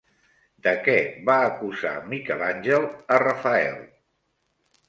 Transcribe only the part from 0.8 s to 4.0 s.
què va acusar Miquel Àngel a Rafael?